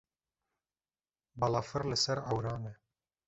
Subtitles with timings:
[1.43, 2.75] Balafir li ser ewran e.